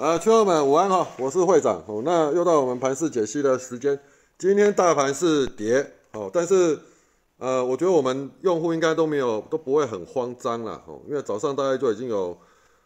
[0.00, 2.00] 啊，群友们午安哈，我是会长哦。
[2.02, 4.00] 那又到我们盘市解析的时间。
[4.38, 6.78] 今天大盘是跌哦，但是
[7.36, 12.34] 呃，我觉得我们用户应该都没有都不会很慌张了哦，因为早上大概就已经有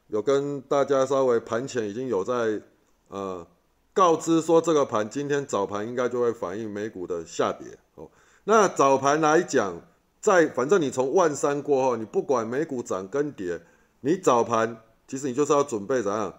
[0.09, 2.61] 有跟大家稍微盘前已经有在
[3.07, 3.47] 呃
[3.93, 8.11] 告知说这个盘今天早盘应该就会反映美股的下跌哦。
[8.43, 9.81] 那早盘来讲，
[10.21, 13.61] 在反正你从万三过后，你不管美股涨跟跌，
[14.01, 16.35] 你早盘其实你就是要准备怎样？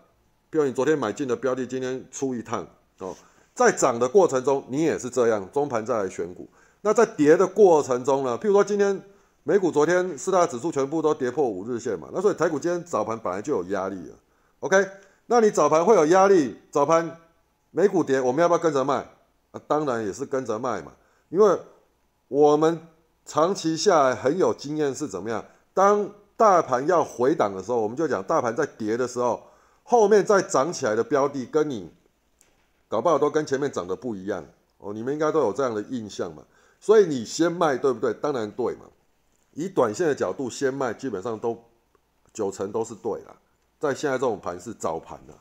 [0.49, 2.65] 比如你昨天买进的标的，今天出一趟
[2.99, 3.15] 哦。
[3.53, 6.47] 在涨的过程中，你也是这样，中盘再来选股。
[6.81, 8.37] 那在跌的过程中呢？
[8.37, 9.01] 譬如说今天
[9.43, 14.15] 美股昨天四大指数全部都跌破五日线嘛，那所以台股今天早盘本来就有压力了。
[14.59, 14.85] OK，
[15.27, 17.17] 那你早盘会有压力，早盘
[17.71, 18.95] 美股跌，我们要不要跟着卖？
[19.51, 20.91] 啊，当然也是跟着卖嘛，
[21.29, 21.57] 因为
[22.27, 22.79] 我们
[23.25, 25.43] 长期下来很有经验是怎么样？
[25.73, 29.41] 当大盘要回档的时候，我们就讲大盘在跌的时候，
[29.85, 31.89] 后面再涨起来的标的跟你。
[32.87, 34.45] 搞不好都跟前面涨的不一样
[34.77, 36.43] 哦，你们应该都有这样的印象嘛，
[36.79, 38.13] 所以你先卖对不对？
[38.13, 38.81] 当然对嘛。
[39.53, 41.57] 以短线的角度先卖，基本上都
[42.31, 43.35] 九成都是对了。
[43.79, 45.33] 在现在这种盘是早盘的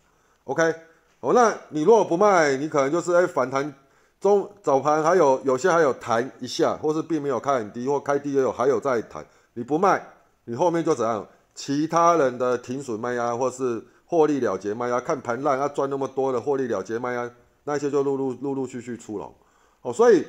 [0.44, 0.74] ，OK。
[1.20, 3.72] 哦，那你如果不卖，你可能就是哎反弹
[4.18, 10.02] 中早盘还有有些还有弹一下，或是并没有开很低，或开低也有还有再弹，你不卖，
[10.46, 11.24] 你后面就怎样？
[11.54, 13.84] 其他人的停损卖压或是。
[14.14, 17.28] 获利了结卖压，看盘烂，要赚那么多的获利了结卖压，
[17.64, 19.34] 那些就陆陆陆陆续续出笼，
[19.82, 20.24] 哦，所以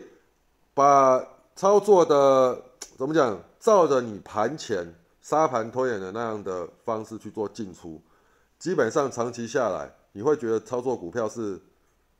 [0.73, 1.23] 把
[1.55, 2.59] 操作的
[2.97, 8.01] 怎么讲，照着你盘前沙盘推演的那样的方式去做进出，
[8.57, 11.61] 基本上长期下来，你会觉得操作股票是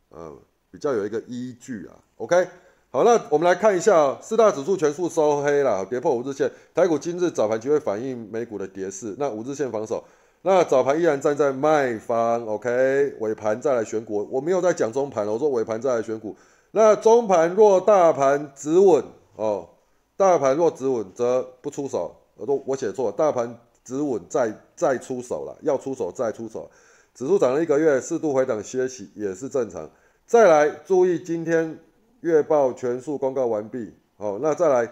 [0.10, 0.32] 呃
[0.70, 1.98] 比较有一个依据啊。
[2.18, 2.48] OK，
[2.92, 10.04] 好，那我们来看一下四大指数全数收黑了，跌破五日线，台股今日早盘就会反映美股的跌势，那五日线防守。
[10.48, 14.30] 那早盘依然站在卖方，OK，尾盘再来选股。
[14.30, 16.36] 我没有在讲中盘了，我说尾盘再来选股。
[16.70, 19.04] 那中盘若大盘止稳
[19.38, 19.68] 哦，
[20.16, 22.16] 大盘若止稳则不出手。
[22.36, 26.70] 我都我写错，大盘止稳再再出手了，要出手再出手。
[27.16, 29.90] 指数涨了一个月，适度回档歇息也是正常。
[30.28, 31.80] 再来注意今天
[32.20, 34.88] 月报全数公告完毕，好，那再来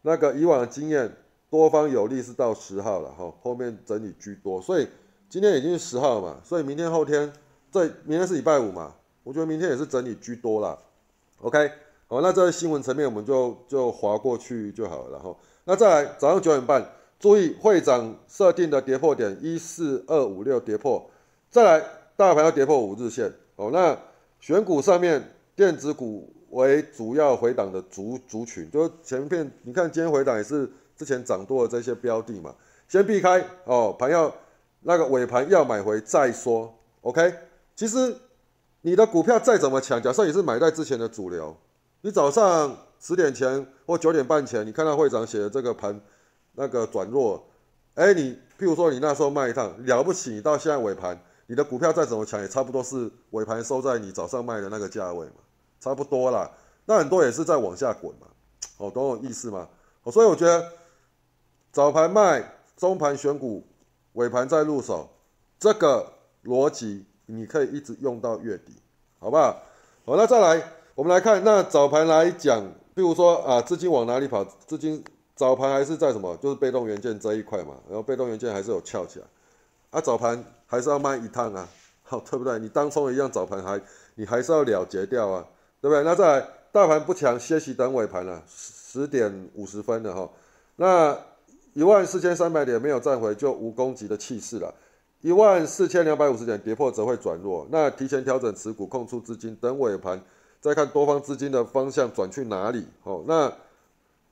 [0.00, 1.14] 那个以往的经验。
[1.54, 4.88] 多方有利是到十号了哈，后面整理居多，所以
[5.28, 7.32] 今天已经是十号嘛，所以明天后天，
[7.70, 8.92] 这明天是礼拜五嘛，
[9.22, 10.76] 我觉得明天也是整理居多啦。
[11.42, 11.70] OK，
[12.08, 16.84] 好，那这新闻层面我们就就划过去就好了，然后那再来早上九点半，
[17.20, 21.08] 注意会长设定的跌破点一四二五六跌破，
[21.52, 23.96] 再来大盘要跌破五日线哦，那
[24.40, 25.22] 选股上面
[25.54, 30.68] 电子股为主要回档的族族群，就是前片你看今天回档也是。
[30.96, 32.54] 之前涨多的这些标的嘛，
[32.88, 33.94] 先避开哦。
[33.98, 34.32] 盘要
[34.80, 36.72] 那个尾盘要买回再说
[37.02, 37.34] ，OK。
[37.74, 38.16] 其实
[38.82, 41.56] 你的股票再怎么强，假设你是买在之前的主流，
[42.02, 46.00] 你早上十点前或九点半前，你看到会长写的这个盘
[46.52, 47.44] 那个转弱，
[47.94, 55.36] 哎，你譬如说你那时候卖一趟了不起，你到现在尾盘，你的股票再怎么强，也差不多是尾盘收在你早上卖的那个价位嘛，
[55.80, 56.48] 差不多啦。
[56.84, 58.28] 那很多也是在往下滚嘛，
[58.76, 59.66] 哦，懂我意思吗？
[60.04, 60.64] 哦，所以我觉得。
[61.74, 63.66] 早盘卖，中盘选股，
[64.12, 65.08] 尾盘再入手，
[65.58, 66.06] 这个
[66.44, 68.74] 逻辑你可以一直用到月底，
[69.18, 69.60] 好不好？
[70.06, 70.62] 好，那再来，
[70.94, 72.62] 我们来看，那早盘来讲，
[72.94, 74.44] 比如说啊，资金往哪里跑？
[74.44, 75.02] 资金
[75.34, 76.36] 早盘还是在什么？
[76.36, 79.26] 就是被动元件这一块嘛，然后被动元件还是有翘起来，
[79.90, 81.68] 啊，早盘还是要卖一趟啊，
[82.04, 82.56] 好，对不对？
[82.60, 83.80] 你当冲一样，早盘还
[84.14, 85.44] 你还是要了结掉啊，
[85.80, 86.04] 对不对？
[86.04, 90.30] 那再来，大盘不强，歇息等尾盘了，十点五十分了哈，
[90.76, 91.18] 那。
[91.74, 94.72] 一万四千三百点没有站回就无攻击的气势了，
[95.20, 97.66] 一万四千两百五十点跌破则会转弱。
[97.70, 100.22] 那提前调整持股，空出资金，等尾盘
[100.60, 102.86] 再看多方资金的方向转去哪里。
[103.02, 103.52] 哦，那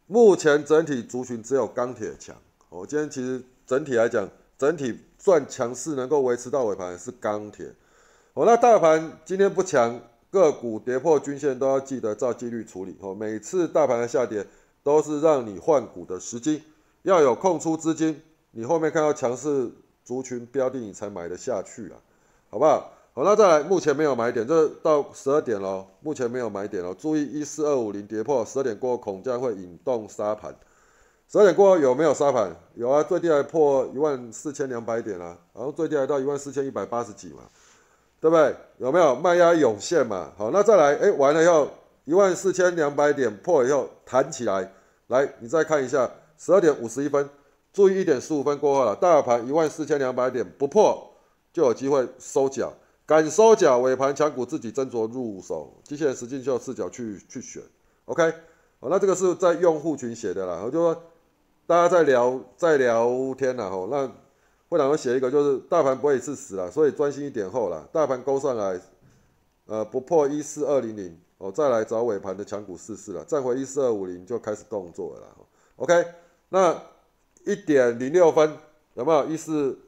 [0.07, 2.37] 目前整体族群只有钢铁强。
[2.69, 7.67] 哦，今天其实整体来讲，整体算强势能够维持到尾盘是钢铁。
[8.35, 10.01] 哦，那大盘今天不强，
[10.31, 12.97] 个股跌破均线都要记得照纪律处理。
[13.01, 14.47] 哦，每次大盘的下跌
[14.85, 16.63] 都是让你换股的时机。
[17.03, 18.23] 要有空出资金，
[18.53, 19.71] 你后面看到强势
[20.05, 21.99] 族群标的，你才买得下去啊，
[22.49, 22.93] 好不好？
[23.15, 30.55] 好，那再来，目前没有买点，这到十二点了，目前没有买点了，注意一四二五零跌破十二点过后，恐将会引动沙盘。
[31.29, 32.55] 十二点过后有没有沙盘？
[32.75, 37.43] 有啊，最低还破一万四千两百点啊，然后最低还到一万四千一百八十几嘛，
[38.21, 38.55] 对不对？
[38.79, 40.33] 有没有卖压涌现嘛？
[40.39, 41.69] 好，那再来，哎，完了以后
[42.05, 44.73] 一万四千两百点破以后弹起来，
[45.09, 46.09] 来，你再看一下。
[46.45, 47.31] 十二点五十一分，
[47.73, 51.09] 注意一点十五分过后了，大盘一万四千两百点不破
[51.53, 52.73] 就有机会收脚，
[53.07, 57.63] 敢收脚，尾盘强股自己斟酌入手，机器人实境秀视角去去选
[58.07, 58.29] ，OK，
[58.81, 61.03] 好，那这个是在用户群写的啦，我就说
[61.65, 64.11] 大家在聊在聊天啦，吼，那
[64.69, 68.81] 会长会写一个，就是大盘不会是死了，所以专心一点后啦，大盘勾上来，
[69.67, 75.29] 呃，不破一四二零零，哦，再来找尾盘的强股试试了，站回一四二五零就开始动作了
[75.77, 76.05] ，OK，
[76.53, 76.83] 那
[77.45, 78.59] 一点零六分
[78.93, 79.79] 有没有一四？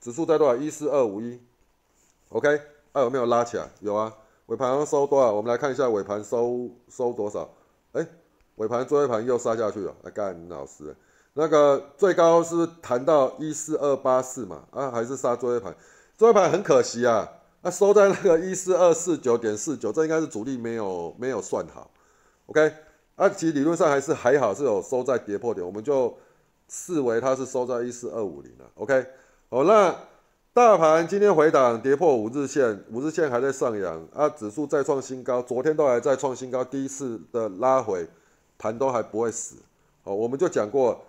[0.00, 0.56] 指数在多少？
[0.56, 1.40] 一四二五一
[2.30, 2.60] ，OK，
[2.90, 3.70] 啊有没有拉起来？
[3.78, 4.12] 有啊，
[4.46, 5.32] 尾盘收多少？
[5.32, 7.48] 我们来看一下尾盘收收多少？
[7.92, 8.04] 哎，
[8.56, 10.92] 尾盘最后一盘又杀下去了，来干老师，
[11.34, 14.64] 那个最高是谈到一四二八四嘛？
[14.72, 15.72] 啊，还是杀最后一盘？
[16.18, 17.28] 最后一盘很可惜啊，
[17.60, 21.88] 那收在那个一四二四九点四九，这应该是主力没有没有算好
[22.46, 22.74] ，OK，
[23.22, 26.12] 啊，其实理论上还是还好是有收在跌破点，我们就
[26.68, 29.06] 视为它是收在一四二五零了，OK。
[29.48, 29.94] 好，那
[30.52, 38.08] 大盘今天回档跌破五日线，五日线还在上扬啊，指数再创新高，昨天都还在创新高，第一次的拉回，
[38.58, 39.54] 盘都还不会死。
[40.02, 41.00] 好，我们就讲过，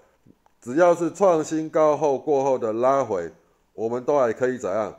[0.61, 3.33] 只要是创新高后过后的拉回，
[3.73, 4.95] 我们都还可以怎样？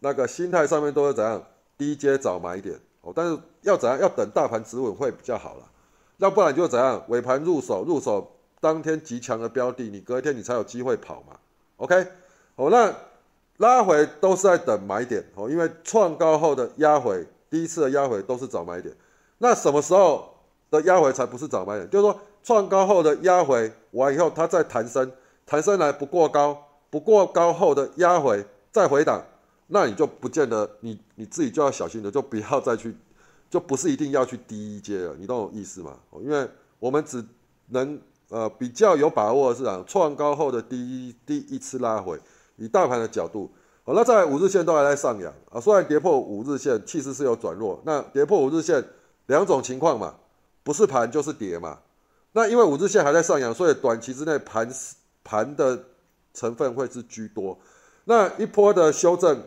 [0.00, 1.40] 那个心态上面都是怎样？
[1.78, 3.96] 低阶早买点哦，但是要怎样？
[4.00, 5.70] 要等大盘止稳会比较好了，
[6.22, 7.02] 要不然就怎样？
[7.08, 11.36] 尾盘入手，入手当天极强的标的，你隔一天你才有机会跑嘛。
[11.78, 12.06] OK。
[12.54, 12.94] 哦，那
[13.56, 18.94] 拉回都是在等买点哦，因为创高后的压回，第一次的压回都是找买点。
[19.38, 20.32] 那什么时候
[20.70, 21.90] 的压回才不是找买点？
[21.90, 25.10] 就是说创高后的压回完以后，它再弹升，
[25.44, 26.56] 弹升来不过高，
[26.88, 29.20] 不过高后的压回再回档，
[29.66, 32.94] 那你就不见得你你自己就要小心的，就不要再去，
[33.52, 35.94] 就不是一定要去低阶了，你懂我意思吗？
[36.22, 37.22] 因为我们只
[37.68, 38.00] 能
[38.30, 42.18] 呃比较有把握的是啊，创高后的第一第一次拉回。
[42.56, 43.50] 以大盘的角度，
[43.84, 47.78] 好，那在五日线都还在上扬啊，虽然跌破五日线，气势是有转弱。
[47.84, 48.82] 那跌破五日线
[49.26, 50.14] 两种情况嘛，
[50.62, 51.78] 不是盘就是跌嘛。
[52.32, 54.66] 那因为五日线还在上扬，所以短期之内盘
[55.22, 55.78] 盘的
[56.32, 57.58] 成分会是居多。
[58.04, 59.42] 那一波的修正，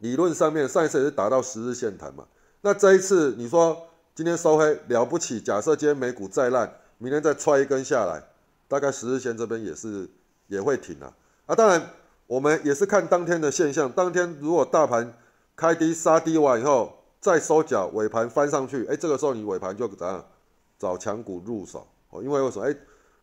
[0.00, 2.24] 理论上面上一次也是达到十日线弹嘛。
[2.62, 3.76] 那这一次你说
[4.14, 8.22] 今天收黑了不起，假设今天美股再烂，明天再踹一根下来，
[8.66, 10.08] 大概十日线这边也是
[10.48, 11.12] 也会停啊。
[11.46, 11.82] 啊，当然。
[12.28, 15.12] 我们也是看当天的现象，当天如果大盘
[15.54, 20.24] 开低杀低完以后再收脚，尾盘翻上去，哎，这个时候你尾盘就怎样
[20.78, 22.64] 找强股入手哦，因为为什么？
[22.64, 22.74] 哎，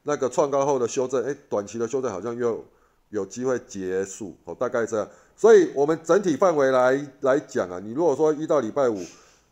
[0.04, 2.64] 那个创高后的修正，哎，短期的修正好像又
[3.10, 5.08] 有机会结束哦，大概这样。
[5.36, 9.04] 所以我们整体范围来来讲啊，你如果说一到礼拜五，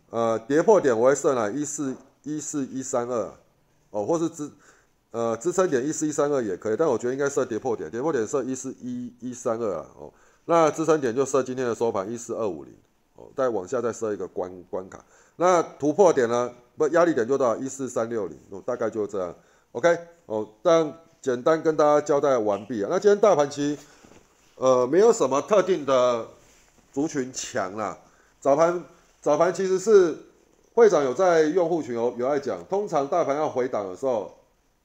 [0.09, 3.33] 呃，跌破点我会设来一四一四一三二。
[3.91, 4.51] 哦，或是支。
[5.11, 10.13] 呃，支撑点一四一三二也可以，但我觉得应该设跌破点，跌破点设一四一一三二啊，哦，
[10.45, 12.73] 那支撑点就设今天的收盘一四二五零，
[13.15, 15.03] 哦，再往下再设一个关关卡，
[15.37, 19.33] 那突破点呢，不压力点就到一四三六零，哦，大概就这样
[19.71, 23.79] ，OK，哦，但简单跟大家交代完毕啊，那今天大盘其
[24.55, 26.27] 呃没有什么特定的
[26.91, 27.97] 族群强啦，
[28.41, 28.83] 早盘
[29.27, 30.17] 早盘其实是
[30.73, 34.33] 会长有在用户群有有在讲，通常大盘要回档的时候。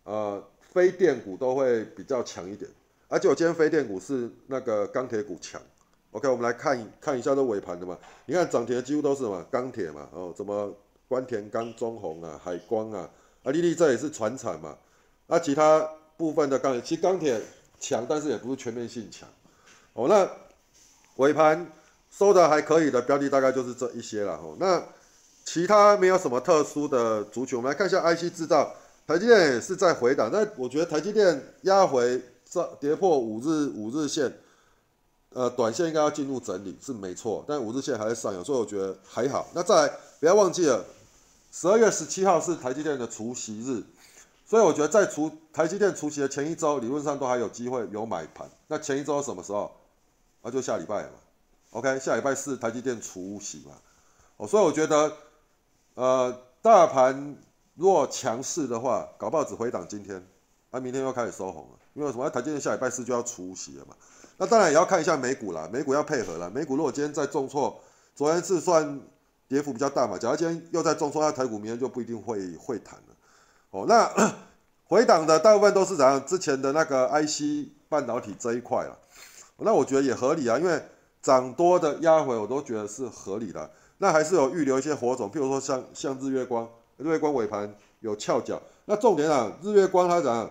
[0.03, 2.69] 呃，非电股都会比较强一点，
[3.07, 5.63] 而且我今天非电股是那个钢铁股强。
[6.11, 7.97] OK，我们来看看一下这尾盘的嘛，
[8.27, 10.75] 你看涨停的几乎都是什么钢铁嘛，哦，什么
[11.07, 13.09] 关田钢、中红啊、海光啊，
[13.45, 14.77] 啊，丽丽这也是船产嘛，
[15.29, 17.41] 那其他部分的钢铁，其实钢铁
[17.79, 19.29] 强，但是也不是全面性强。
[19.93, 20.29] 哦，那
[21.19, 21.65] 尾盘
[22.17, 24.35] 收的还可以的标的大概就是这一些了。
[24.35, 24.81] 哦，那
[25.45, 28.75] 其他没有什么特殊的族群，我们来看一下 IC 制造。
[29.05, 34.33] 台积电也是在回档，那我觉得台积电压回上跌破五日五日线，
[35.31, 39.49] 呃，短线应该要进入整理是没错，但五日线还在上扬，所以我觉得还好。
[39.55, 40.85] 那再来不要忘记了，
[41.51, 43.83] 十二月十七号是台积电的除夕日，
[44.47, 48.49] 所以我觉得在除台积电除夕的前一周，理论上都还有机会有买盘。
[48.69, 49.71] 那前一周什么时候？
[50.43, 51.11] 那就下礼拜嘛。
[51.73, 53.75] OK，下礼拜四台积电除息嘛。
[54.39, 55.13] 哦，所以我觉得，
[55.95, 57.37] 呃，大盘。
[57.75, 60.23] 若强势的话，搞不好只回档今天，
[60.71, 61.79] 啊，明天又开始收红了。
[61.95, 62.29] 因为什么？
[62.29, 63.97] 台积电下礼拜四就要除息了嘛。
[64.37, 66.51] 那当然也要看一下美股啦，美股要配合了。
[66.51, 67.81] 美股如果今天再重挫，
[68.15, 69.01] 昨天是算
[69.49, 70.19] 跌幅比较大嘛。
[70.19, 73.17] 假如今天又再重挫，那台股明天就不一定会会弹了。
[73.71, 74.07] 哦，那
[74.85, 76.23] 回档的大部分都是怎样？
[76.27, 78.99] 之前的那个 IC 半导体这一块了。
[79.57, 80.85] 那我觉得也合理啊，因为
[81.23, 83.71] 涨多的压回我都觉得是合理的。
[83.99, 86.69] 那还是有预留一些火种，譬如说像像日月光。
[86.99, 90.49] 日月光尾盘有翘脚，那重点啊，日月光它怎样？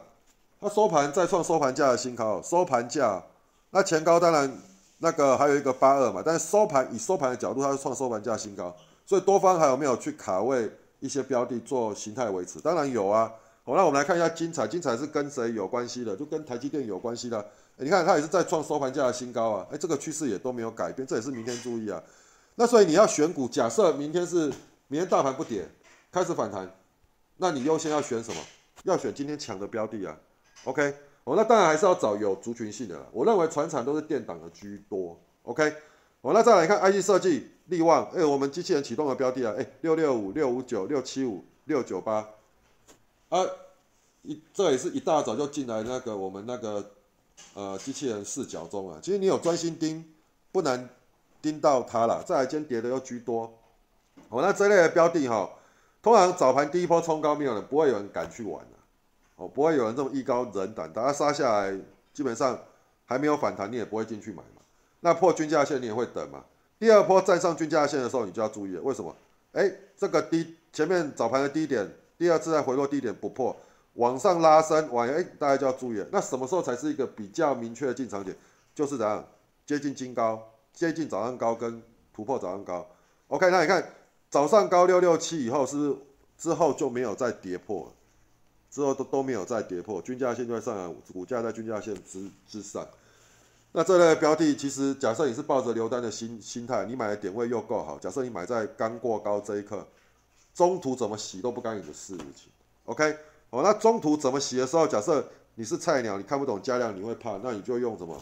[0.60, 3.24] 它收盘再创收盘价的新高，收盘价，
[3.70, 4.52] 那前高当然
[4.98, 8.76] 那个还有一个八二嘛，但是收盘以收盘的角度，它是创收盘价新高，
[9.06, 12.60] 所以多方还有没有去卡位一些标的做形态维持？
[12.60, 13.32] 当然有啊。
[13.64, 16.16] 好，那我们来看一下精彩，精彩是跟谁有关系的？
[16.18, 17.46] 就跟台积电有关系的。
[17.82, 22.02] 你看它也是在创收盘价的新高啊，哎，这个趋势也都没有改变，这也是明天注意啊。
[22.56, 24.54] 那所以你要选股，假设明天是
[24.88, 25.68] 明天大盘不跌，
[26.12, 26.70] 开始反弹，
[27.38, 28.40] 那你优先要选什么？
[28.84, 30.16] 要选今天强的标的啊。
[30.66, 33.04] OK，哦，那当然还是要找有族群性的。
[33.12, 35.20] 我认为船产都是电档的居多。
[35.44, 35.74] OK，
[36.22, 42.30] 哦，那再来看 IC 设计，力旺，哎，我们机器人启动的标的啊，哎，六六五六五九六七五六九八，
[43.30, 43.44] 啊，
[44.22, 46.92] 一这也是一大早就进来那个我们那个
[47.54, 49.00] 呃机器人视角中啊。
[49.02, 50.04] 其实你有专心盯，
[50.52, 50.90] 不难
[51.42, 52.24] 盯到它了。
[52.26, 53.52] 再来今天跌的又居多，
[54.30, 55.50] 哦，那这类的标的哈，
[56.02, 58.78] 通常早盘第一波冲高没有人，不会有人敢去玩的。
[59.36, 61.76] 哦，不会有人这么艺高人胆，大家杀下来，
[62.14, 62.60] 基本上
[63.06, 64.62] 还没有反弹，你也不会进去买嘛。
[65.00, 66.44] 那破均价线你也会等嘛。
[66.80, 68.82] 第二波站上均价线的时候，你就要注意了。
[68.82, 69.16] 为什么？
[69.54, 73.56] 哎，这个低前面早盘的低点，第二次再回落低点不破，
[73.94, 76.08] 往上拉升，往哎，大家就要注意了。
[76.12, 78.36] 那什么时候才是一个比较明确的进场点？
[78.74, 79.26] 就是怎样
[79.66, 80.42] 接近金高，
[80.74, 81.82] 接近早上高跟
[82.14, 82.88] 突破早上高。
[83.28, 83.86] OK，那你看
[84.30, 85.96] 早上高六六七以后是
[86.38, 87.92] 之后就没有再跌破了。
[88.70, 92.88] 之后都都没有再跌破均价线，就在上扬，股价在均价线之之上。
[93.74, 99.86] 那这类标的，其实假设你是抱着留单的心心态，你买的点位又够好，假设你买在刚过高这一刻，
[100.54, 102.50] 中途怎么洗都不干你的事情。
[102.86, 103.18] OK，
[103.52, 108.18] 好，那中途怎么洗的时候，假设你是菜鸟，你看不懂加量，你会怕，那你就用什么？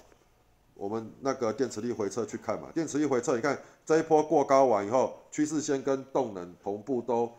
[0.74, 2.70] 我们那个电磁力回撤去看嘛。
[2.74, 7.32] 电磁力回撤，你看这一波过高完以后，趋势线跟动能同步都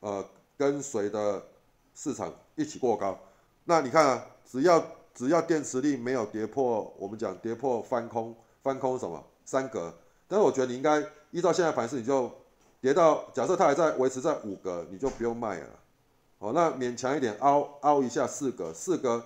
[0.00, 0.22] 呃
[0.58, 1.42] 跟随的。
[1.92, 3.18] 市场一起过高，
[3.64, 4.82] 那你看啊，只要
[5.12, 9.92] 只要电池力没有跌破，我们讲跌破翻空，翻空什么三格，
[10.26, 12.30] 但是我觉得你应该依照现在盘势，你就
[12.80, 15.68] 跌到假设它还在维持在五格，你就不用卖了，
[16.40, 19.24] 哦，那勉强一点凹凹一下四格，四格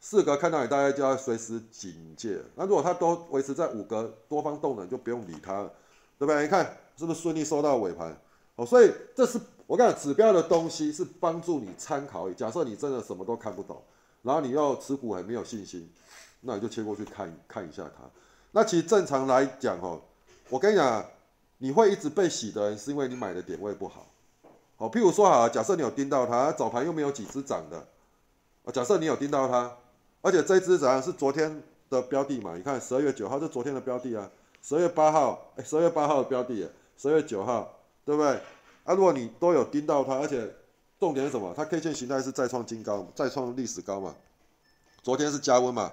[0.00, 5.72] 四格看到你大概就要随时警戒，那如果它都维持在五格，多方动能就不用理它了，
[6.18, 6.42] 对不对？
[6.42, 6.64] 你看
[6.96, 8.18] 是不是顺利收到尾盘？
[8.56, 9.38] 哦，所以这是。
[9.66, 12.30] 我讲指标的东西是帮助你参考。
[12.32, 13.82] 假设你真的什么都看不懂，
[14.20, 15.90] 然后你又持股很没有信心，
[16.42, 18.04] 那你就切过去看看一下它。
[18.52, 19.98] 那其实正常来讲哦，
[20.50, 21.02] 我跟你讲，
[21.56, 24.06] 你会一直被洗的人，是因为你买的点位不好。
[24.76, 27.86] 好，譬如说好，假设你有盯到它，早盘又没有几只涨的。
[28.64, 29.76] 啊，假设你有盯到它，
[30.20, 32.56] 而且这只怎样是昨天的标的嘛？
[32.56, 34.30] 你看十二月九号是昨天的标的啊，
[34.62, 38.30] 十二月八号，哎，十二月八号的标的，十二月九号，对不对？
[38.84, 40.52] 啊，如果你都有盯到它，而且
[40.98, 41.54] 重点是什么？
[41.56, 44.14] 它 K 线形态是再创新高，再创历史高嘛？
[45.02, 45.92] 昨天是加温嘛？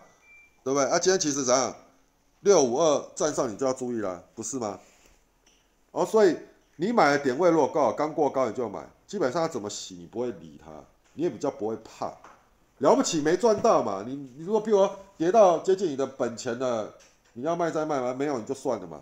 [0.64, 0.90] 对不对？
[0.90, 1.76] 啊，今天其实怎样？
[2.40, 4.80] 六五二站上你就要注意了，不是吗？
[5.92, 6.36] 哦，所以
[6.82, 10.72] 你买的点位如果高，刚过高你就要买，基本上它怎么洗你不会理它，
[11.14, 12.12] 你也比较不会怕。
[12.80, 14.04] 了不起没赚到嘛？
[14.08, 16.92] 你你如果比如跌到接近你的本钱了，
[17.34, 18.16] 你要卖再卖吗？
[18.16, 19.00] 没有你就算了嘛。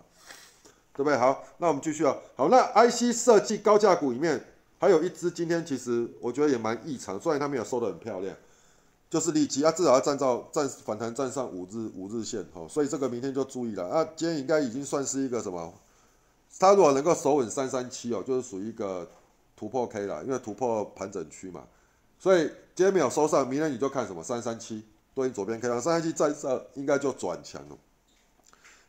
[0.92, 1.16] 对不对？
[1.16, 2.14] 好，那我们继续啊。
[2.36, 4.44] 好，那 IC 设计高价股里面
[4.78, 8.36] 还有一只，今天其实我觉得也蛮异常，虽然它没有收的很漂亮，
[9.08, 13.88] 就是利基，它至少要站到站反弹站上五日五日线，哈，所以这个明天就注意了。
[13.90, 15.72] 那今天应该已经算是一个什么？
[16.60, 19.08] 它如果能够守稳三三七哦，就是属于一个
[19.56, 21.64] 突破 K 了，因为突破盘整区嘛。
[22.18, 22.42] 所以
[22.74, 27.78] 今天没有收上，明天你就看什么三三七，对应左边 K 线，三三七站上应该就转强了。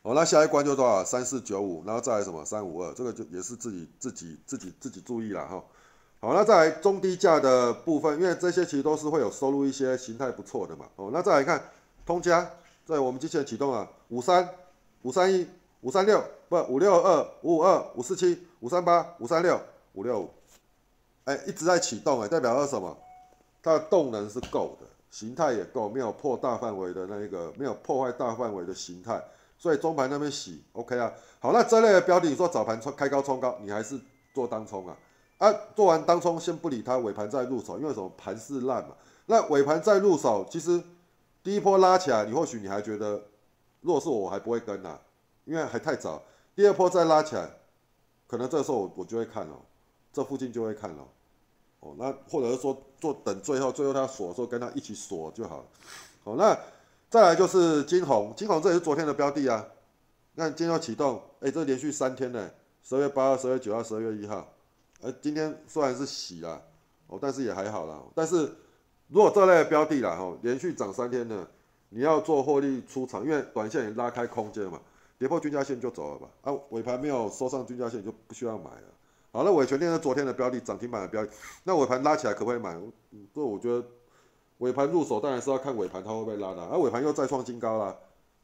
[0.02, 1.02] 哦，那下一关就多少？
[1.02, 2.44] 三四九五，然后再来什么？
[2.44, 5.64] 三五二，这个就也是自己自己自己自己注意了哈。
[6.20, 10.86] 好，那再来中低价的部分，因为这些其实都是会有收入一些形态不错的嘛。
[10.96, 11.70] 哦，那再来看
[12.04, 12.50] 通家，
[12.84, 14.46] 在我们机器启动啊，五三
[15.02, 15.46] 五三一
[15.80, 19.58] 五三六不五六二五五二五四七五三八五三六
[19.94, 20.30] 五六五，
[21.24, 22.94] 哎，一直在启动哎，代表是什么？
[23.62, 29.18] 它的动能是够的，形态也够，没有破大范围的那一个，没有破坏大范围的形态。
[29.56, 33.98] 所以中盘那边洗，OK 啊，好，那这类的标的，你说早盘冲开高冲高，你还是
[34.34, 34.94] 做当冲啊？
[35.38, 38.12] 啊，做完当冲先不理它，尾盘再入手，因为什么？
[38.18, 38.94] 盘势烂嘛。
[39.24, 40.82] 那尾盘再入手，其实
[41.42, 43.22] 第一波拉起来，你或许你还觉得，
[43.80, 44.98] 如果是我，我还不会跟呐，
[45.46, 46.22] 因为还太早。
[46.54, 47.50] 第二波再拉起来，
[48.26, 49.56] 可能这时候我我就会看了，
[50.12, 51.08] 这附近就会看了。
[51.80, 55.64] 哦，那或者是说做等最后，最后它锁的时候跟它一起锁就好了。
[56.24, 56.58] 好，那。
[57.12, 59.62] 再来就是金红，金红这也是昨天的标的啊。
[60.34, 62.50] 那今天要启动，哎，这连续三天呢，
[62.82, 64.50] 十二月八号、十二月九号、十二月一号，
[65.02, 66.62] 呃，今天虽然是洗了，
[67.08, 68.00] 哦，但是也还好啦。
[68.14, 68.50] 但是
[69.08, 71.46] 如果这类的标的啦，哈，连续涨三天呢，
[71.90, 74.80] 你要做获利出场，因为短线也拉开空间嘛。
[75.22, 76.28] 跌破均价线就走了吧。
[76.40, 78.88] 啊，尾盘没有收上均价线就不需要买了。
[79.30, 81.30] 好，那尾权链是昨天的标的，涨停板的标的，
[81.62, 82.76] 那尾盘拉起来可不可以买？
[83.32, 83.86] 这我觉得
[84.58, 87.96] 尾盘入手当然是要看尾盘它会不会拉的，而尾盘又再创新高了，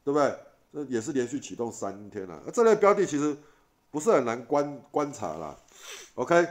[0.05, 0.33] 对不对？
[0.71, 2.41] 这也是连续启动三天了。
[2.45, 3.35] 那这类标的其实
[3.91, 5.57] 不是很难观观察啦。
[6.15, 6.47] OK，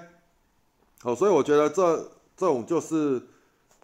[1.01, 1.97] 好，所以我觉得这
[2.37, 3.23] 这种就是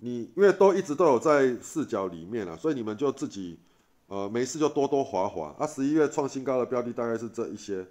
[0.00, 3.58] 你因为都一直都有在视角里面了，所以你们就自己
[4.08, 5.54] 呃没事就多多划划。
[5.58, 7.86] 啊，十一月创新高的标的大概是这一些。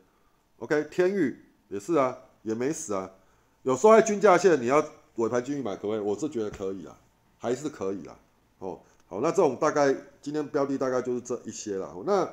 [0.60, 1.38] OK，天域
[1.70, 2.18] 也是啊。
[2.44, 3.10] 也没死啊，
[3.62, 4.84] 有时候在均价线你要
[5.16, 6.00] 尾盘进去买可不可以？
[6.02, 6.94] 我是觉得可以啊，
[7.38, 8.14] 还是可以啦。
[8.60, 11.96] 哦，好，那这种大概今天标的大概就是这一些了。
[12.06, 12.30] 那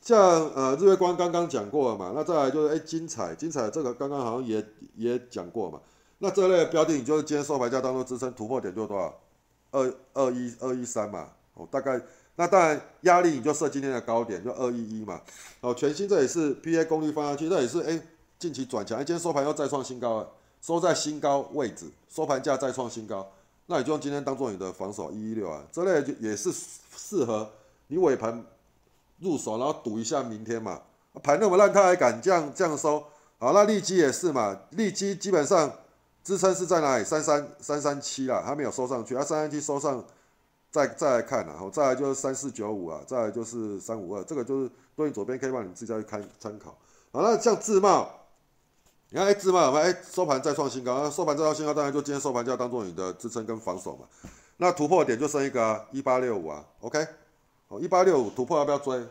[0.00, 0.18] 像
[0.54, 5.78] 呃日月光刚刚讲过了嘛，那再来就是哎精彩精彩这个刚刚好像也也讲过嘛。
[6.16, 9.14] 那这类标的你就是今天收盘价当中支撑突破点就多少？
[9.72, 11.28] 二二一二一三嘛。
[11.52, 12.00] 哦，大概
[12.36, 15.20] 那当然压力你就设今天的高点就二一一嘛。
[15.60, 18.00] 哦，全新这也是 P A 功率放上去，这也是哎。
[18.38, 20.28] 近期转强，今天收盘又再创新高了，
[20.60, 23.24] 收在新高位置，收盘价再创新高，
[23.66, 26.50] 那你就用今天当做你的防守一一六啊，这类就也是
[26.96, 27.48] 适合
[27.86, 28.44] 你尾盘
[29.20, 30.82] 入手，然后赌一下明天嘛。
[31.22, 33.04] 盘那么烂，他还敢这样这样收？
[33.38, 35.72] 好，那利基也是嘛，利基基本上
[36.24, 37.04] 支撑是在哪里？
[37.04, 40.04] 三三三三七啦，还没有收上去，啊，三三七收上，
[40.72, 46.70] 再再来看啊，好，再来就是三四九五啊，再来就是三五二，这个就是对应左边 K 棒，你自己再去看参考。
[47.12, 48.10] 好，那像自贸。
[49.10, 54.06] 你看，哎，芝麻，哎，收盘再创新高，那收盘再创新高，当然就今天收盘价当做你的支撑跟防守嘛。
[54.56, 57.06] 那突破点就剩一个，一八六五啊，OK，
[57.68, 59.06] 好，一八六五突破要不要追？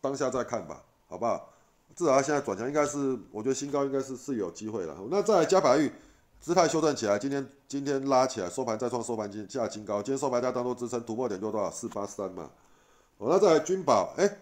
[0.00, 1.48] 当下再看吧，好不好？
[1.94, 4.96] 至少它现在转强，应该是，我觉得新高应该是是有机会了。
[5.08, 5.92] 那再来加百玉，
[6.42, 11.70] 姿态修正起来，今天今天拉起来，收盘再创收盘金价新高，今天收盘价当做支撑，突破点就多少？
[11.70, 12.50] 四八三嘛。
[13.16, 14.38] 好，那再来君宝，哎，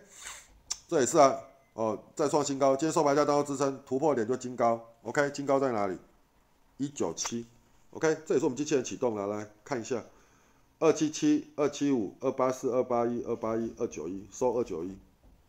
[0.89, 1.39] 这也是啊。
[1.75, 5.99] 哦，再创新高，今天收盘价当做支撑，突破点就金高，OK，金高在哪里？
[6.79, 7.45] 一九七
[7.91, 10.03] ，OK，这也是我们机器人启动了，来看一下，
[10.79, 14.97] 二七七、二七五、二八四、二八一、二八一、二九一，收二九一，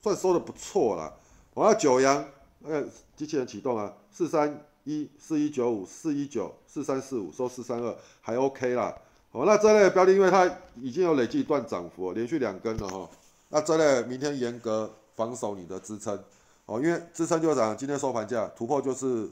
[0.04, 1.18] 算收的不错了。
[1.54, 2.26] 我要九阳，
[2.60, 2.84] 那
[3.16, 8.96] 机器人启动啊，四三一、四一九五、四一九、四三四五，收四三二，还 OK 啦。
[9.32, 10.50] 好，那这类标的，因为它
[10.82, 13.10] 已经有累计一段涨幅，连续两根了哈。
[13.50, 14.92] 那这类明天严格。
[15.14, 16.18] 防守你的支撑，
[16.66, 19.30] 哦，因为支撑就涨，今天收盘价突破就是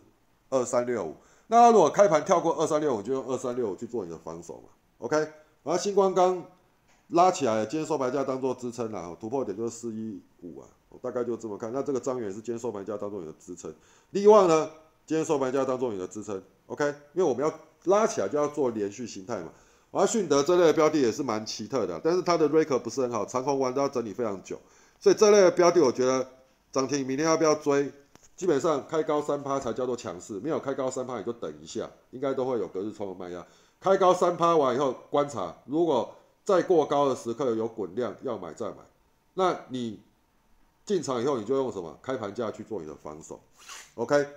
[0.49, 1.15] 二三六五。
[1.47, 4.69] 那如果开盘跳过二三六五，就用二三六五去做你的防守嘛。
[4.99, 5.17] OK，
[5.63, 6.43] 然后星光刚
[7.07, 11.71] 拉起来，今天收盘价当做支撑了，突破点就是四一五啊，我大概就这么看。
[11.71, 13.73] 那这个张元是今天收盘价当做你的支撑，
[14.11, 14.69] 利旺呢，
[15.09, 16.39] 今天收盘价当做你的支撑。
[16.67, 17.51] OK，因为我们要
[17.85, 19.51] 拉起来就要做连续形态嘛。
[19.89, 24.59] 而迅德这类的标的也是蛮奇特的，但是它的 r e c o r 不是很好，长虹完都要整理非常久。
[24.99, 26.23] 所以这类的标的，我觉得
[26.71, 27.91] 涨停明天要不要追？
[28.35, 33.43] 基本上开高三趴才叫做强势，没有开高三趴你就等一下，应该都会有隔日冲的卖压。
[33.79, 36.13] 开高三趴完以后观察，如果
[36.45, 38.75] 再过高的时刻有滚量要买再买，
[39.33, 39.99] 那你
[40.85, 43.39] 进场以后你就用什么开盘价去做你的防守。
[43.95, 44.27] OK，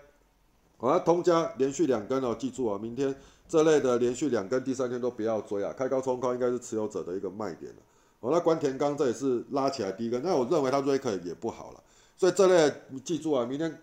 [0.88, 3.14] 好，通家连续两根哦，记住啊，明天
[3.48, 7.78] 这类的连续两根，第三天都不要追啊，开高冲高应该是持有者的一个卖点了。
[8.18, 11.80] 哦，那关田刚这也是拉起来第一根，那我认为它瑞克也不好了，
[12.16, 13.80] 所以这类你记住啊，明天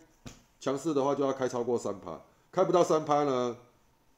[0.59, 2.19] 强势的话就要开超过三趴，
[2.51, 3.55] 开不到三趴呢，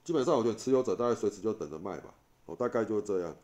[0.04, 2.12] 基本上我觉得持有者大概随时就等着卖吧，
[2.48, 3.36] 哦，大概就是这样。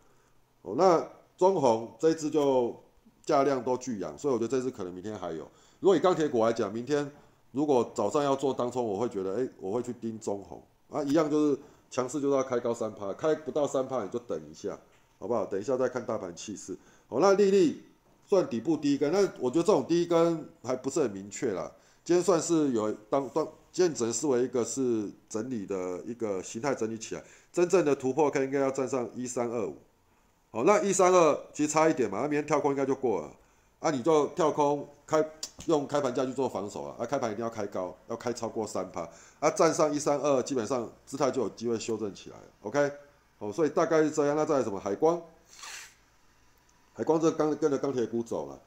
[0.63, 2.75] 哦，那中红这支就
[3.23, 5.47] 价量都巨阳，所以我觉得这支可能明天还有。
[5.79, 7.11] 如果以钢铁股来讲，明天
[7.57, 14.77] 如果早上要做当冲，我会觉得，哎，我会去盯中红啊，一样就是强势就是要开高三趴，开不到三趴你就等一下。
[15.19, 15.43] 好不好？
[15.47, 16.77] 等一下再看大盘气势。
[17.07, 17.81] 好，那丽丽
[18.27, 21.71] 算底部第一根，那我觉得这种第一根还不是很明确啦。
[22.05, 29.75] 今天算是有当当，今天只能视为一个是整理的一个形态整理起来，真正的突破可应该要站上一三二五。
[30.51, 33.31] 好，那一三二其实差一点嘛，那明天跳空应该就过了。
[33.79, 35.23] 啊，你就跳空开
[35.65, 39.07] 用开盘价去做防守啊，啊，开盘一定要开高，要开超过三趴，
[39.39, 42.35] 啊，站上一三二，基本上姿态就有机会修正起来。
[42.61, 42.91] OK。
[43.39, 44.35] 哦，所以大概是这样。
[44.35, 45.21] 那再来什么海光？
[46.95, 48.59] 海光这刚跟着钢铁股走了，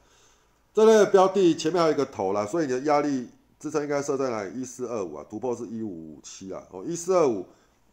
[0.73, 3.27] 这类标的前面还有一个头啦，所以你的压力
[3.59, 4.61] 支撑应该设在哪里？
[4.61, 6.63] 一四二五啊，突破是一五五七啊。
[6.71, 7.45] 哦，一四二五，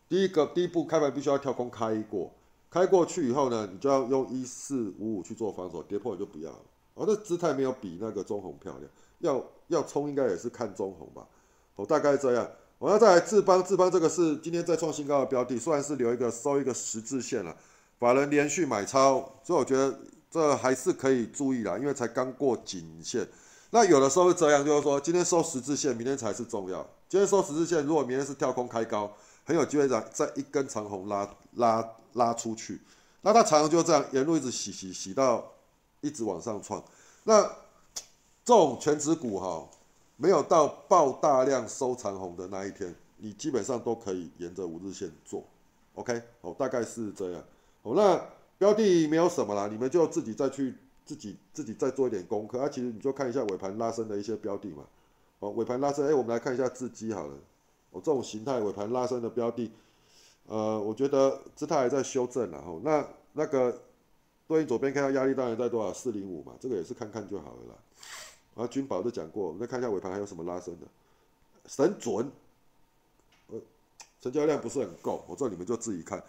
[0.08, 2.30] 第一个第一步开盘必须要跳空开过，
[2.70, 6.60] 开过去以后呢，你就要用一四五五去做防守，跌破你就不要了。
[6.98, 11.24] 哦，那姿态没有比那个中红漂亮，要要冲应该也是看中红吧。
[11.76, 12.50] 哦，大概这样。
[12.78, 17.56] 我要再来智邦，智邦这个是今天再创新高的标的，虽然是留一个收一个十字线了，
[17.98, 19.98] 法人连续买超，所以我觉得
[20.30, 23.26] 这还是可以注意啦，因为才刚过颈线，
[23.70, 26.84] 那有的时候是这样，就是说今天收十字线，明天才是重要。
[27.08, 29.12] 今天收十字线，如果明天是跳空开高，
[29.44, 32.80] 很有机会在在一根长红拉拉拉出去。
[33.22, 35.50] 那它常常就这样沿路一直洗洗洗到
[36.00, 36.82] 一直往上创。
[37.24, 37.42] 那
[38.44, 39.68] 这种全指股哈，
[40.16, 45.44] 没有到爆大量收长红的那一天，你基本上都可以沿着五日线做。
[45.94, 47.42] OK，哦，大概是这样。
[47.82, 48.20] 哦，那
[48.58, 50.74] 标的没有什么啦，你们就自己再去。
[51.08, 54.84] 自己自己再做一点功课啊，其实你就看一下尾盘拉升的一些标的嘛。
[55.38, 57.34] 哦，尾盘拉升，哎，我们来看一下自基好了。
[57.92, 59.72] 哦，这种形态尾盘拉升的标的，
[60.48, 62.78] 呃，我觉得姿态还在修正了哈。
[62.84, 63.80] 那那个
[64.48, 65.92] 对应左边看到压力当然在多少？
[65.92, 67.74] 四零五嘛，这个也是看看就好了啦。
[68.56, 70.86] 然后君宝都讲过，我们再看一下尾盘还有什么拉升的。
[71.66, 72.28] 神准，
[73.46, 73.60] 呃，
[74.20, 76.20] 成交量不是很够，我这你们就自己看。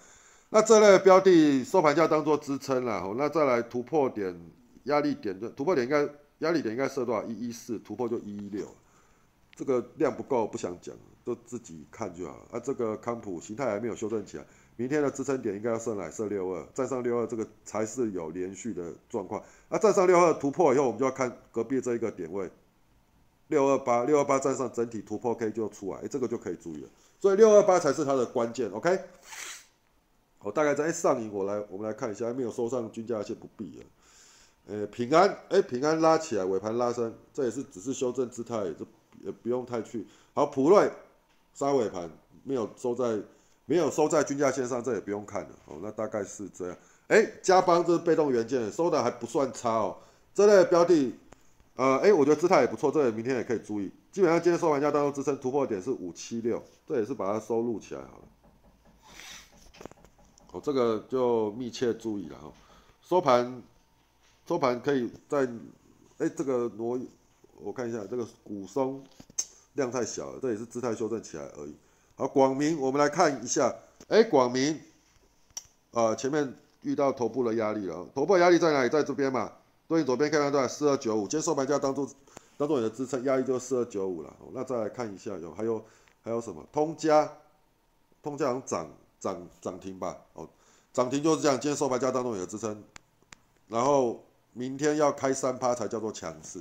[0.49, 4.39] 那这类标的收盘价当做支撑了，哦，那再来突破点。
[4.85, 7.23] 压力点的突破点应该压力点应该设多少？
[7.25, 8.65] 一一四突破就一一六，
[9.53, 12.47] 这个量不够，不想讲，都自己看就好。
[12.49, 14.45] 啊，这个康普形态还没有修正起来，
[14.79, 19.43] 明天的支撑点应该要设来设六二，站上六二这个才是有连续的状况。
[19.67, 22.49] 啊，站上六二突破以后，我们就要看隔壁这一个点位，
[23.49, 26.89] 六二八六二八站上整体突破 K 就出来，哎，这个就可以注意了。
[27.19, 28.97] 所以六二八才是它的关键，OK？
[30.39, 33.85] 我大概在上影，我来我们来看一下，还没有收上均价线不必了。
[34.67, 38.85] 呃，平安，哎，平安拉起来，尾盘拉升，这也是只是修正姿态，这
[39.25, 40.07] 也不用太去。
[40.33, 40.89] 好，普瑞
[41.53, 42.09] 杀尾盘，
[42.45, 43.21] 没有收在，
[43.69, 45.49] 没有收在均价线上，这也不用看了。
[45.67, 46.75] 哦，那大概是这样。
[47.07, 49.95] 哎，加邦这是被动元件，收的还不算差哦。
[50.33, 51.13] 这类标的，
[51.75, 53.91] 呃，哎，我觉得姿态也不错，这个明天也可以注意。
[54.11, 58.23] 基本上今天收盘价当中支撑突破点是五七六，这也是把它收录起来好了。
[60.53, 62.51] 哦，这个就密切注意了哈。
[63.03, 63.61] 收盘。
[64.47, 65.47] 收盘可以在，
[66.17, 66.99] 哎，这个挪，
[67.61, 69.03] 我看一下这个股松
[69.73, 71.75] 量太小了，这也是姿态修正起来而已。
[72.19, 73.73] 好，广明，我们来看一下，
[74.09, 74.77] 哎，广明，
[75.93, 78.89] 啊，前面遇到头部的压力了，头部压力在哪里？
[78.89, 79.49] 在这边嘛，
[79.87, 80.67] 对左边看到多少？
[80.67, 82.05] 四二九五，今天收盘价当做
[82.57, 84.35] 当做你的支撑，压力就四二九五了。
[84.51, 85.81] 那再来看一下，有还有
[86.21, 86.61] 还有什么？
[86.73, 87.31] 通家，
[88.21, 90.17] 通家涨涨涨停吧？
[90.33, 90.45] 哦，
[90.91, 92.83] 涨停就是这样，今天收盘价当中有支撑，
[93.69, 94.19] 然后。
[94.53, 96.59] 明天要开三趴才叫做强势，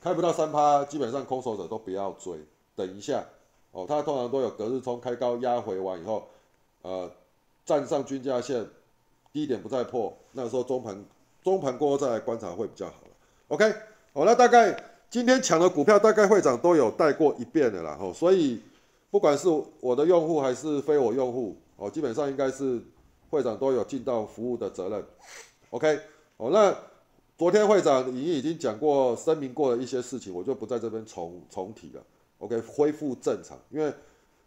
[0.00, 2.40] 开不到三趴，基本上空手者都不要追，
[2.74, 3.22] 等一下
[3.72, 3.84] 哦。
[3.88, 6.28] 它通常都有隔日冲开高压回完以后，
[6.82, 7.10] 呃，
[7.64, 8.66] 站上均价线，
[9.32, 11.04] 低点不再破，那时候中盘
[11.42, 12.94] 中盘过后再来观察会比较好。
[13.48, 13.70] OK，
[14.12, 14.76] 好，那大概
[15.10, 18.60] 今天抢的股票大概会长都有带过一遍的啦，哦，所以
[19.10, 19.48] 不管是
[19.80, 22.82] 我的用户还是非我用户，哦，基本上应该是
[23.30, 25.04] 会长都有尽到服务的责任。
[25.70, 26.00] OK，
[26.36, 26.76] 好，那。
[27.38, 32.02] 昨天会长已经已经讲过、声明过的一些事情，我就不在这边重重提了。
[32.38, 33.92] OK，恢复正常，因为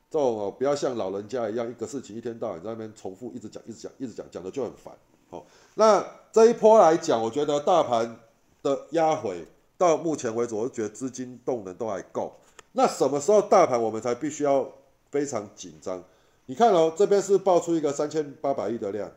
[0.10, 4.93] 这种哦，不要像老人家一样，一个事情一天到晚在那边重复，一直讲、一直讲、一直讲，讲的就很烦。
[5.30, 8.19] 好，那这一波来讲，我觉得大盘
[8.63, 9.45] 的压回
[9.77, 12.34] 到目前为止，我觉得资金动能都还够。
[12.73, 14.69] 那什么时候大盘我们才必须要
[15.10, 16.04] 非常紧张？
[16.45, 19.12] 你看哦，这边是爆出一个三千八百亿的量。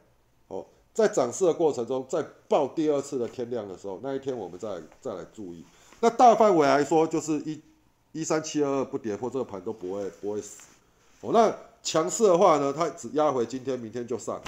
[0.48, 5.64] 哦在涨势的过程中，在报第二次的天量的时候，那一天我们再再来注意。
[5.98, 7.60] 那大范围来说，就是一
[8.14, 10.62] 一三七二二不跌破，这个盘都不会不会死。
[11.20, 14.40] 哦，那强势的话呢，它只压回今天，明天就上。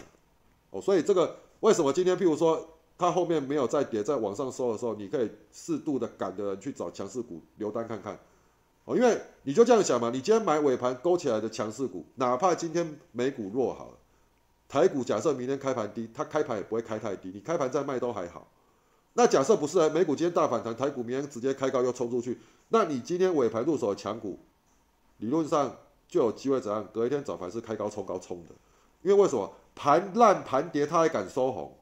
[0.70, 2.64] 哦，所以这个为什么今天，譬如说
[2.96, 8.16] 它后面没有再跌，在往上收的时候，你可以适度的赶的人去找强势股留单看看。
[8.84, 13.92] 哦，因为你就这样想嘛，你今天买尾盘勾起来的强势股，哪怕今天美股弱好了。
[14.68, 18.46] 台股假设明天开盘低，它开盘也不会开太低，你开盘再卖都还好。
[19.18, 24.38] 那假设不是啊，美股今天大反弹，台股明天直接开高又冲出去，那你今天尾盘入手的强股，
[25.16, 25.74] 理论上
[26.06, 26.86] 就有机会怎样？
[26.92, 28.54] 隔一天早盘是开高冲高冲的，
[29.00, 31.74] 因为为什么盘烂盘跌它还敢收红？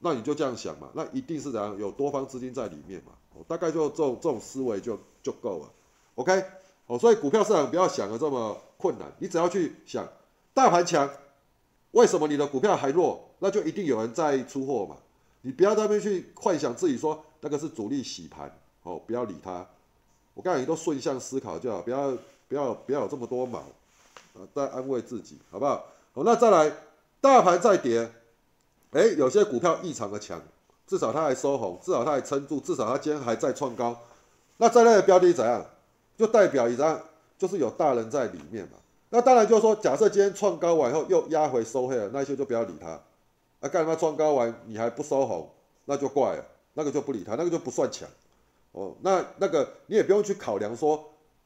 [0.00, 1.78] 那你就这样想嘛，那一定是怎样？
[1.78, 3.12] 有多方资金在里面嘛？
[3.48, 5.70] 大概就这种这种思维就就够了。
[6.16, 6.44] OK，
[6.86, 10.06] 哦，所以股票市场不要想的这么困难，你只要去想
[10.52, 11.08] 大盘强。
[11.92, 13.30] 为什么你的股票还弱？
[13.38, 14.96] 那就一定有人在出货嘛。
[15.46, 18.50] 你不要在那边去幻想自己说那个是主力洗盘
[18.82, 19.66] 哦，不要理他。
[20.32, 22.16] 我告诉你，都顺向思考就好，不要
[22.48, 23.58] 不要不要有这么多毛
[24.32, 25.84] 啊，在安慰自己，好不好？
[26.14, 26.72] 好，那再来，
[27.20, 28.10] 大盘再跌，
[28.92, 30.40] 哎，有些股票异常的强，
[30.86, 33.96] 至少它还收红，至少它还撑住，至少它今天还在创高。
[34.56, 35.64] 那这类的标的怎样？
[36.16, 37.00] 就代表一张，
[37.36, 38.78] 就是有大人在里面嘛。
[39.10, 43.00] 那当然就是说，假设今天创高完以后又压回收黑了，那些就不要理它。
[43.64, 45.48] 那干嘛创高完你还不收红，
[45.86, 48.06] 那就怪了，那个就不理他，那个就不算强。
[48.72, 51.02] 哦，那那个你也不用去考量说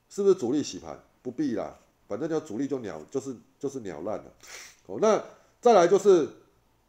[0.09, 1.79] 是不是主力洗盘，不必啦，
[2.09, 4.25] 反正就主力就鸟就是就是鸟烂了。
[4.87, 5.23] 哦，那
[5.61, 6.29] 再来就是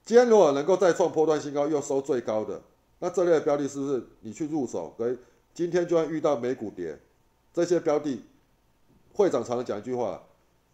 [0.04, 2.60] 今天如果能够再创波段新高又收最高的，
[2.98, 4.96] 那这类的标的是不是你去入手？
[4.98, 5.16] 以
[5.54, 6.98] 今天就算遇到美股跌，
[7.54, 8.20] 这些标的
[9.14, 10.24] 会长常常讲一句话，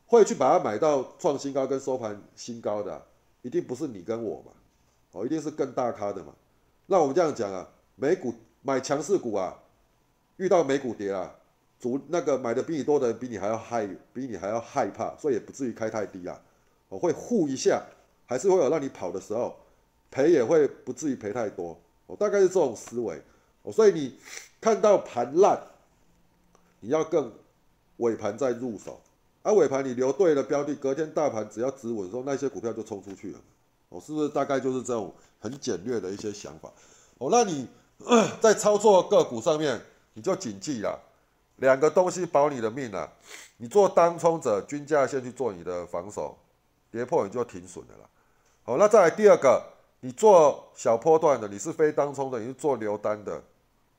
[0.05, 3.05] 会去把它买到创新高跟收盘新高的，
[3.45, 4.51] 一定不是你跟我嘛，
[5.11, 6.33] 哦，一定是更大咖的嘛。
[6.87, 9.55] 那我们这样讲啊，美股买强势股啊，
[10.37, 11.31] 遇到美股跌啊，
[11.79, 16.41] 主那个买的比你多的人比你还要害，比你还要害怕，所以也不至于开太低啊。
[16.89, 17.83] 我会护一下，
[18.25, 19.55] 还是会有让你跑的时候，
[20.09, 21.79] 赔也会不至于赔太多。
[22.07, 23.21] 我大概是这种思维。
[23.61, 24.17] 哦，所以你
[24.59, 25.61] 看到盘烂，
[26.79, 27.31] 你要更
[27.97, 28.99] 尾盘再入手。
[29.45, 33.39] 而尾盘你留对了标的，隔天大盘只要止稳的时候，那些股票就冲出去了。
[33.89, 36.67] 哦，是不是大概就是这种很简略的一些想法？
[37.19, 37.67] 哦，那你
[38.41, 39.79] 在操作个股上面，
[40.15, 40.99] 你就谨记了
[41.57, 43.07] 两个东西保你的命啊。
[43.57, 46.35] 你做当冲者，均价线去做你的防守，
[46.89, 48.09] 跌破你就停损的了。
[48.63, 49.63] 好，那再来第二个，
[49.99, 53.43] 你做小波段的，你是非当冲的，你是做留单的。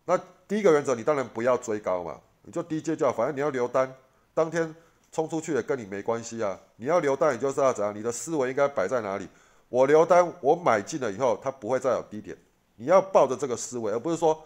[0.07, 3.95] 那第一个原则，你当然不要追高嘛，你就低阶就好，反正你要留单，
[4.35, 4.75] 当天
[5.17, 6.61] 冲出去也跟你没关系啊。
[6.77, 7.97] 你要留单，你就是要怎样？
[7.97, 9.27] 你的思维应该摆在哪里？
[9.71, 12.37] 我留单，我买进了以后，它不会再有低点。
[12.75, 14.39] 你要抱着这个思维，而不是说，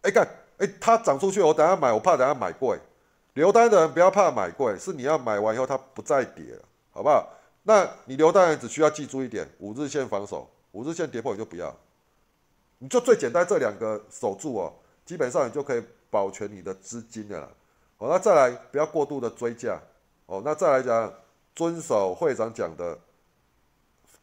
[0.00, 2.78] 哎干，哎它涨出去，我等下买，我怕等下买贵。
[3.34, 7.28] 留单的人不要怕买贵，是你要买完以后它不再跌了，好不好？
[7.64, 11.76] 那你留单人只需要记住一点，五日线防守，五日线跌破你就不要，
[12.78, 14.72] 你就最简单这两个守住哦，
[15.04, 17.50] 基本上你就可以保全你的资金的了。
[17.98, 19.78] 好，那再来不要过度的追价，
[20.26, 21.12] 哦，那再来讲
[21.54, 22.98] 遵守会长讲的。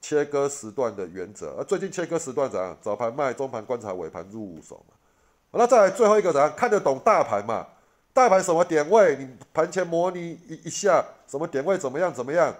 [0.03, 2.75] 切割时段的原则，而最近切割时段怎样？
[2.81, 4.95] 早盘卖，中盘观察，尾盘入手嘛。
[5.51, 6.51] 那再来最后一个怎样？
[6.55, 7.67] 看得懂大盘嘛？
[8.11, 9.15] 大盘什么点位？
[9.15, 12.11] 你盘前模拟一一下，什么点位怎么样？
[12.11, 12.51] 怎么样？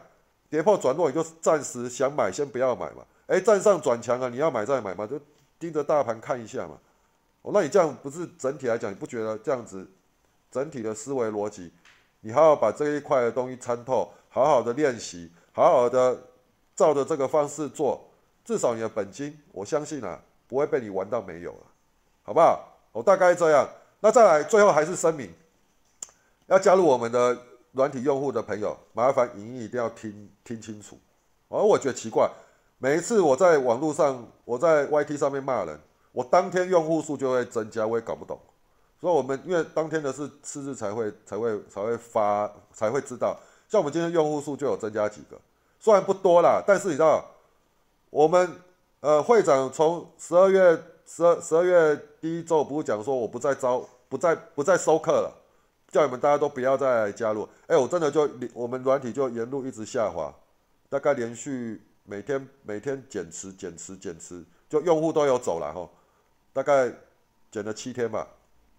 [0.51, 3.03] 跌破转弱，你就暂时想买，先不要买嘛。
[3.25, 5.19] 哎，站上转强啊，你要买再买嘛，就
[5.57, 6.77] 盯着大盘看一下嘛。
[7.41, 9.89] 哦，那你这样不是整体来讲，你不觉得这样子
[10.51, 11.73] 整体的思维逻辑，
[12.21, 16.17] 你好好把这一块的东西参透，好好的练习，好好的。
[16.73, 18.01] 照着这个方式做，
[18.43, 21.59] 至少你的本金，我相信啊，不会被你玩到没有了，
[22.23, 22.59] 好不好？
[22.91, 23.67] 我大概这样。
[23.99, 25.31] 那再来，最后还是声明，
[26.47, 27.37] 要加入我们的
[27.73, 30.97] 软体用户的朋友，麻烦影音一定要听听清楚。
[31.49, 32.27] 而我觉得奇怪，
[32.79, 35.79] 每一次我在网络上，我在 YT 上面骂人，
[36.13, 38.39] 我当天用户数就会增加，我也搞不懂。
[39.01, 43.35] 所以，我们因为当天的是次日才会才会才会发才会知道，
[43.67, 45.35] 像我们今天用户数就有增加几个。
[45.79, 47.25] 虽然不多啦，但是你知道，
[48.11, 48.47] 我们
[48.99, 55.33] 呃会长从十二月十二十二月第一周不是讲说我不再招不再不再收客了，
[55.87, 57.49] 叫你们大家都不要再加入。
[57.65, 60.31] 哎，我真的就我们软体就沿路一直下滑，
[60.89, 65.89] 大概连续每天每天减持减持减持，就用户都有走了哈，
[66.53, 66.93] 大概
[67.49, 68.27] 减了七天吧。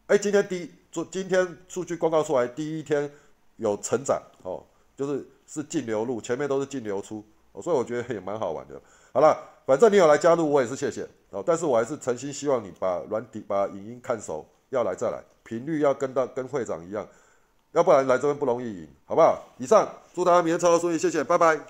[0.07, 3.11] 哎，今天第一做今天数据公告出来第一天
[3.57, 4.65] 有成长哦，
[4.97, 5.27] 就是。
[5.45, 7.23] 是净流入，前面都是净流出，
[7.63, 8.81] 所以我觉得也蛮好玩的。
[9.13, 9.37] 好了，
[9.67, 11.45] 反正你有来加入，我也是谢谢哦。
[11.45, 17.07] 但是我还是诚心希望你把软底、把影音看熟，要来再来，频率要跟到跟会长一样，
[17.73, 19.45] 要不然来这边不容易赢，好不好？
[19.59, 21.61] 以上，祝大家明天操作顺利，谢谢，拜拜。